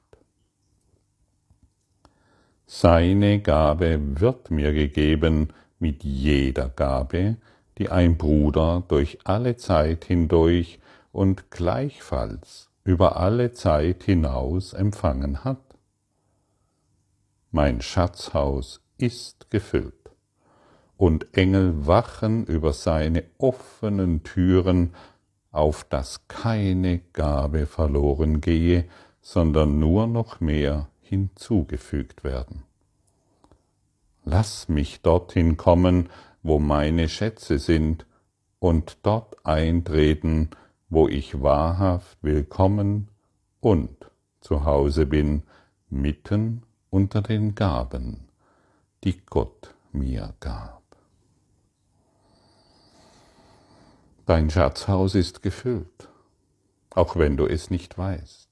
Seine 2.65 3.39
Gabe 3.39 4.19
wird 4.19 4.51
mir 4.51 4.73
gegeben 4.73 5.53
mit 5.79 6.03
jeder 6.03 6.69
Gabe, 6.69 7.37
die 7.77 7.89
ein 7.89 8.17
Bruder 8.17 8.83
durch 8.87 9.19
alle 9.23 9.55
Zeit 9.55 10.05
hindurch 10.05 10.79
und 11.11 11.49
gleichfalls 11.51 12.69
über 12.83 13.17
alle 13.17 13.51
Zeit 13.51 14.03
hinaus 14.03 14.73
empfangen 14.73 15.43
hat. 15.43 15.61
Mein 17.51 17.81
Schatzhaus 17.81 18.81
ist 18.97 19.49
gefüllt, 19.49 19.93
und 20.97 21.37
Engel 21.37 21.87
wachen 21.87 22.45
über 22.45 22.73
seine 22.73 23.23
offenen 23.37 24.23
Türen, 24.23 24.93
auf 25.51 25.83
dass 25.83 26.27
keine 26.27 26.99
Gabe 27.13 27.65
verloren 27.65 28.41
gehe, 28.41 28.85
sondern 29.21 29.79
nur 29.79 30.07
noch 30.07 30.39
mehr 30.39 30.89
hinzugefügt 31.01 32.23
werden. 32.23 32.63
Lass 34.25 34.67
mich 34.67 35.01
dorthin 35.01 35.55
kommen, 35.55 36.09
wo 36.43 36.59
meine 36.59 37.07
Schätze 37.07 37.59
sind, 37.59 38.05
und 38.59 38.97
dort 39.03 39.45
eintreten, 39.45 40.49
wo 40.89 41.07
ich 41.07 41.41
wahrhaft 41.41 42.17
willkommen 42.21 43.09
und 43.59 44.09
zu 44.41 44.65
Hause 44.65 45.05
bin, 45.05 45.43
mitten 45.89 46.63
unter 46.89 47.21
den 47.21 47.55
Gaben, 47.55 48.29
die 49.03 49.21
Gott 49.25 49.75
mir 49.91 50.33
gab. 50.39 50.76
Dein 54.27 54.49
Schatzhaus 54.49 55.15
ist 55.15 55.41
gefüllt, 55.41 56.09
auch 56.89 57.15
wenn 57.15 57.37
du 57.37 57.45
es 57.45 57.69
nicht 57.69 57.97
weißt, 57.97 58.49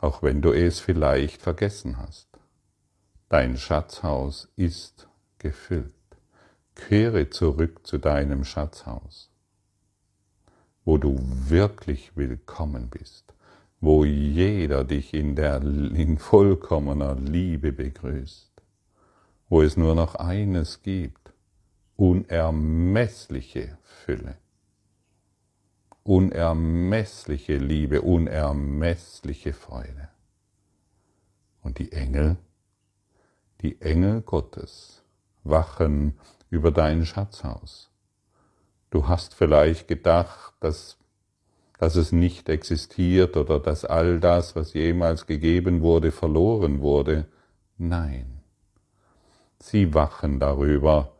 auch 0.00 0.22
wenn 0.22 0.42
du 0.42 0.52
es 0.52 0.80
vielleicht 0.80 1.40
vergessen 1.40 1.96
hast. 1.96 2.28
Dein 3.30 3.56
Schatzhaus 3.56 4.52
ist 4.54 5.08
gefüllt. 5.38 5.94
Kehre 6.74 7.30
zurück 7.30 7.86
zu 7.86 7.96
deinem 7.96 8.44
Schatzhaus, 8.44 9.30
wo 10.84 10.98
du 10.98 11.16
wirklich 11.22 12.14
willkommen 12.14 12.90
bist, 12.90 13.32
wo 13.80 14.04
jeder 14.04 14.84
dich 14.84 15.14
in, 15.14 15.36
der, 15.36 15.62
in 15.62 16.18
vollkommener 16.18 17.14
Liebe 17.14 17.72
begrüßt, 17.72 18.52
wo 19.48 19.62
es 19.62 19.78
nur 19.78 19.94
noch 19.94 20.16
eines 20.16 20.82
gibt, 20.82 21.23
unermessliche 21.96 23.78
Fülle, 23.82 24.36
unermessliche 26.02 27.56
Liebe, 27.56 28.02
unermessliche 28.02 29.52
Freude. 29.52 30.08
Und 31.62 31.78
die 31.78 31.92
Engel, 31.92 32.36
die 33.62 33.80
Engel 33.80 34.20
Gottes 34.20 35.02
wachen 35.44 36.18
über 36.50 36.70
dein 36.70 37.06
Schatzhaus. 37.06 37.90
Du 38.90 39.08
hast 39.08 39.34
vielleicht 39.34 39.88
gedacht, 39.88 40.54
dass, 40.60 40.98
dass 41.78 41.96
es 41.96 42.12
nicht 42.12 42.48
existiert 42.48 43.36
oder 43.36 43.58
dass 43.58 43.84
all 43.84 44.20
das, 44.20 44.54
was 44.54 44.74
jemals 44.74 45.26
gegeben 45.26 45.80
wurde, 45.80 46.12
verloren 46.12 46.80
wurde. 46.80 47.26
Nein, 47.76 48.42
sie 49.58 49.94
wachen 49.94 50.38
darüber 50.38 51.13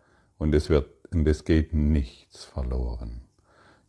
und 0.45 0.55
es, 0.55 0.69
wird, 0.69 0.91
und 1.11 1.27
es 1.27 1.45
geht 1.45 1.73
nichts 1.73 2.45
verloren. 2.45 3.23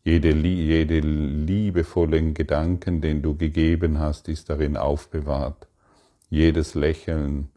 Jede, 0.05 0.31
jede 0.31 1.01
liebevollen 1.01 2.33
Gedanken, 2.33 3.01
den 3.01 3.21
du 3.21 3.35
gegeben 3.35 3.99
hast, 3.99 4.29
ist 4.29 4.49
darin 4.49 4.77
aufbewahrt. 4.77 5.67
Jedes 6.29 6.73
Lächeln, 6.73 7.49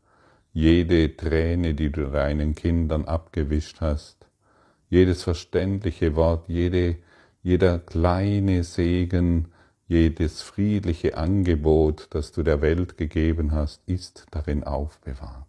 jede 0.53 1.17
Träne, 1.17 1.75
die 1.75 1.93
du 1.93 2.11
deinen 2.11 2.57
Kindern 2.57 3.05
abgewischt 3.05 3.81
hast, 3.81 4.27
jedes 4.91 5.23
verständliche 5.23 6.17
Wort, 6.17 6.49
jede, 6.49 6.97
jeder 7.45 7.79
kleine 7.79 8.65
Segen, 8.65 9.53
jedes 9.87 10.43
friedliche 10.43 11.17
Angebot, 11.17 12.09
das 12.11 12.33
du 12.33 12.43
der 12.43 12.61
Welt 12.63 12.97
gegeben 12.97 13.53
hast, 13.53 13.81
ist 13.87 14.27
darin 14.33 14.65
aufbewahrt. 14.65 15.47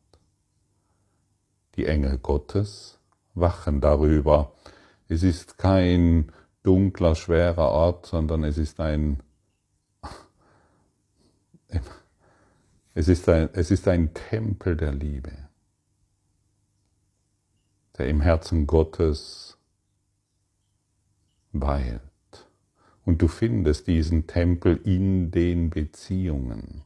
Die 1.77 1.87
Engel 1.87 2.19
Gottes 2.19 2.98
wachen 3.33 3.81
darüber. 3.81 4.53
Es 5.07 5.23
ist 5.23 5.57
kein 5.57 6.31
dunkler, 6.63 7.15
schwerer 7.15 7.69
Ort, 7.69 8.05
sondern 8.05 8.43
es 8.43 8.57
ist 8.57 8.79
ein 8.79 9.23
Es 12.99 13.07
ist 13.07 13.29
ein, 13.29 13.49
es 13.53 13.71
ist 13.71 13.87
ein 13.87 14.13
Tempel 14.13 14.75
der 14.75 14.91
Liebe, 14.91 15.31
der 17.97 18.09
im 18.09 18.19
Herzen 18.19 18.67
Gottes 18.67 19.57
weilt. 21.53 22.01
Und 23.05 23.21
du 23.21 23.29
findest 23.29 23.87
diesen 23.87 24.27
Tempel 24.27 24.81
in 24.83 25.31
den 25.31 25.69
Beziehungen, 25.69 26.83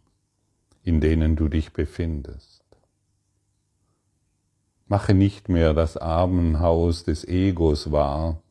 in 0.84 1.02
denen 1.02 1.36
du 1.36 1.50
dich 1.50 1.74
befindest. 1.74 2.63
Mache 4.94 5.16
nicht 5.16 5.50
mehr 5.50 5.74
das 5.74 5.98
Armenhaus 5.98 7.04
des 7.04 7.28
Egos 7.28 7.92
wahr, 7.92 8.44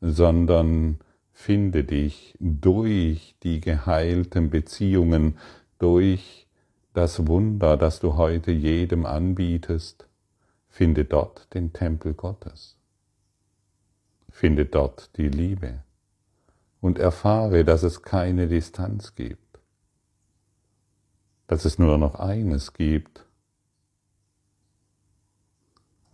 sondern 0.00 0.98
finde 1.34 1.84
dich 1.84 2.34
durch 2.40 3.34
die 3.42 3.60
geheilten 3.60 4.48
Beziehungen, 4.48 5.36
durch 5.78 6.46
das 6.94 7.26
Wunder, 7.26 7.76
das 7.76 8.00
du 8.00 8.16
heute 8.16 8.50
jedem 8.50 9.04
anbietest, 9.04 10.08
finde 10.70 11.04
dort 11.04 11.52
den 11.52 11.74
Tempel 11.74 12.14
Gottes. 12.14 12.78
Finde 14.30 14.64
dort 14.64 15.10
die 15.18 15.28
Liebe 15.28 15.82
und 16.80 16.98
erfahre, 16.98 17.62
dass 17.62 17.82
es 17.82 18.00
keine 18.00 18.48
Distanz 18.48 19.14
gibt, 19.16 19.60
dass 21.46 21.66
es 21.66 21.78
nur 21.78 21.98
noch 21.98 22.14
eines 22.14 22.72
gibt, 22.72 23.23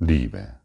Liebe. 0.00 0.58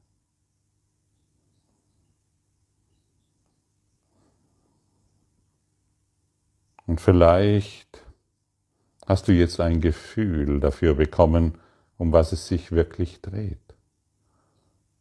Und 6.88 7.02
vielleicht 7.02 8.06
Hast 9.06 9.28
du 9.28 9.34
jetzt 9.34 9.60
ein 9.60 9.82
Gefühl 9.82 10.60
dafür 10.60 10.96
bekommen, 10.96 11.60
um 11.98 12.12
was 12.12 12.32
es 12.32 12.48
sich 12.48 12.72
wirklich 12.72 13.22
dreht? 13.22 13.60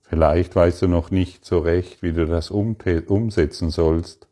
Vielleicht 0.03 0.55
weißt 0.55 0.83
du 0.83 0.89
noch 0.89 1.11
nicht 1.11 1.47
so 1.47 1.61
recht, 1.61 2.03
wie 2.03 2.13
du 2.13 2.27
das 2.27 2.51
umsetzen 2.51 3.71
sollst, 3.71 4.29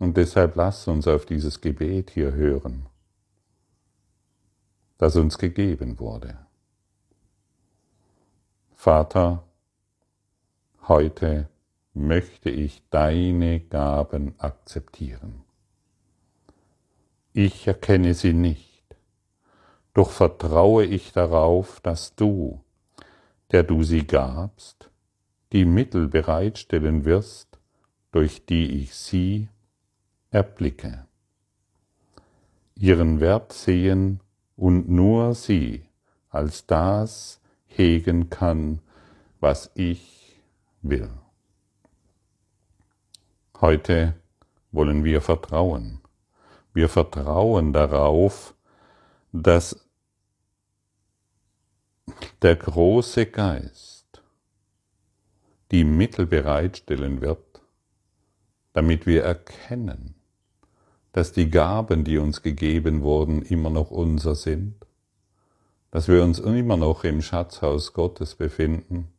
und 0.00 0.16
deshalb 0.16 0.56
lass 0.56 0.88
uns 0.88 1.06
auf 1.06 1.24
dieses 1.24 1.60
Gebet 1.60 2.10
hier 2.10 2.32
hören, 2.32 2.86
das 4.98 5.14
uns 5.14 5.38
gegeben 5.38 6.00
wurde. 6.00 6.36
Vater, 8.84 9.42
heute 10.88 11.48
möchte 11.94 12.50
ich 12.50 12.82
deine 12.90 13.60
Gaben 13.60 14.34
akzeptieren. 14.38 15.42
Ich 17.32 17.66
erkenne 17.66 18.12
sie 18.12 18.34
nicht 18.34 18.74
doch 19.94 20.10
vertraue 20.10 20.84
ich 20.84 21.12
darauf, 21.12 21.80
dass 21.80 22.14
du, 22.14 22.60
der 23.52 23.62
du 23.62 23.84
sie 23.84 24.06
gabst, 24.06 24.90
die 25.52 25.64
Mittel 25.64 26.08
bereitstellen 26.08 27.04
wirst, 27.04 27.58
durch 28.10 28.44
die 28.44 28.82
ich 28.82 28.94
sie 28.94 29.48
erblicke, 30.30 31.06
ihren 32.74 33.20
Wert 33.20 33.52
sehen 33.52 34.20
und 34.56 34.90
nur 34.90 35.34
sie 35.34 35.86
als 36.28 36.66
das 36.66 37.40
hegen 37.76 38.30
kann, 38.30 38.80
was 39.40 39.70
ich 39.74 40.40
will. 40.82 41.10
Heute 43.60 44.14
wollen 44.72 45.04
wir 45.04 45.20
vertrauen. 45.20 46.00
Wir 46.72 46.88
vertrauen 46.88 47.72
darauf, 47.72 48.54
dass 49.32 49.88
der 52.42 52.56
große 52.56 53.26
Geist 53.26 54.22
die 55.70 55.84
Mittel 55.84 56.26
bereitstellen 56.26 57.20
wird, 57.20 57.62
damit 58.72 59.06
wir 59.06 59.24
erkennen, 59.24 60.14
dass 61.12 61.32
die 61.32 61.48
Gaben, 61.48 62.04
die 62.04 62.18
uns 62.18 62.42
gegeben 62.42 63.02
wurden, 63.02 63.42
immer 63.42 63.70
noch 63.70 63.90
unser 63.90 64.34
sind, 64.34 64.84
dass 65.94 66.08
wir 66.08 66.24
uns 66.24 66.40
immer 66.40 66.76
noch 66.76 67.04
im 67.04 67.22
Schatzhaus 67.22 67.92
Gottes 67.92 68.34
befinden 68.34 69.12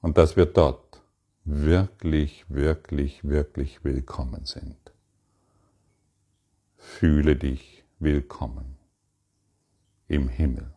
und 0.00 0.16
dass 0.16 0.36
wir 0.36 0.46
dort 0.46 1.02
wirklich, 1.44 2.48
wirklich, 2.48 3.24
wirklich 3.24 3.82
willkommen 3.82 4.46
sind. 4.46 4.76
Fühle 6.76 7.34
dich 7.34 7.82
willkommen 7.98 8.78
im 10.06 10.28
Himmel. 10.28 10.72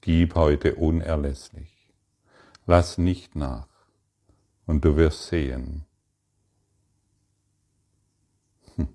Gib 0.00 0.34
heute 0.34 0.74
unerlässlich. 0.74 1.72
Lass 2.66 2.98
nicht 2.98 3.36
nach 3.36 3.68
und 4.66 4.84
du 4.84 4.96
wirst 4.96 5.28
sehen, 5.28 5.84
hm, 8.74 8.88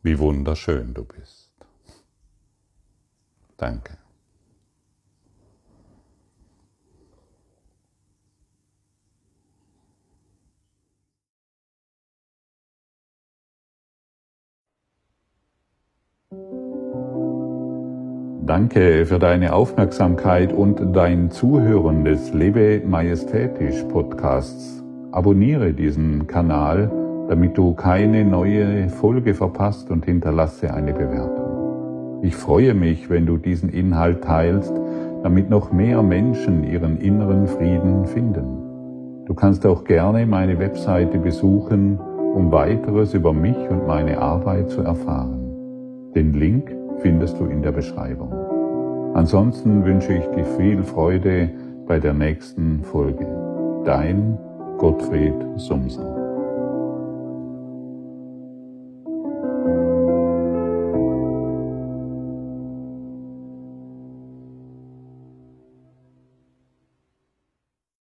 wie 0.00 0.18
wunderschön 0.18 0.94
du 0.94 1.04
bist. 1.04 1.45
Danke. 3.56 3.96
Danke 18.46 19.06
für 19.06 19.18
deine 19.18 19.54
Aufmerksamkeit 19.54 20.52
und 20.52 20.94
dein 20.94 21.32
Zuhören 21.32 22.04
des 22.04 22.32
Lebe 22.32 22.80
Majestätisch 22.86 23.82
Podcasts. 23.84 24.84
Abonniere 25.10 25.72
diesen 25.72 26.28
Kanal, 26.28 26.88
damit 27.28 27.58
du 27.58 27.74
keine 27.74 28.24
neue 28.24 28.88
Folge 28.88 29.34
verpasst 29.34 29.90
und 29.90 30.04
hinterlasse 30.04 30.72
eine 30.72 30.92
Bewertung. 30.92 31.45
Ich 32.22 32.34
freue 32.34 32.74
mich, 32.74 33.10
wenn 33.10 33.26
du 33.26 33.36
diesen 33.36 33.68
Inhalt 33.68 34.24
teilst, 34.24 34.72
damit 35.22 35.50
noch 35.50 35.72
mehr 35.72 36.02
Menschen 36.02 36.64
ihren 36.64 36.98
inneren 36.98 37.46
Frieden 37.46 38.06
finden. 38.06 39.24
Du 39.26 39.34
kannst 39.34 39.66
auch 39.66 39.84
gerne 39.84 40.24
meine 40.26 40.58
Webseite 40.58 41.18
besuchen, 41.18 41.98
um 42.34 42.52
weiteres 42.52 43.12
über 43.12 43.32
mich 43.32 43.56
und 43.68 43.86
meine 43.86 44.18
Arbeit 44.18 44.70
zu 44.70 44.82
erfahren. 44.82 45.40
Den 46.14 46.32
Link 46.32 46.74
findest 46.98 47.38
du 47.38 47.46
in 47.46 47.62
der 47.62 47.72
Beschreibung. 47.72 48.32
Ansonsten 49.14 49.84
wünsche 49.84 50.12
ich 50.12 50.26
dir 50.28 50.44
viel 50.44 50.82
Freude 50.82 51.50
bei 51.86 51.98
der 51.98 52.14
nächsten 52.14 52.82
Folge. 52.82 53.26
Dein 53.84 54.38
Gottfried 54.78 55.34
Sumser. 55.56 56.15